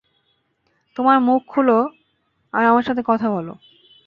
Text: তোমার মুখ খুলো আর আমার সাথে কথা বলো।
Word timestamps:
তোমার 0.97 1.17
মুখ 1.19 1.41
খুলো 1.47 1.77
আর 2.53 2.63
আমার 2.65 2.83
সাথে 2.83 3.01
কথা 3.07 3.27
বলো। 3.31 3.53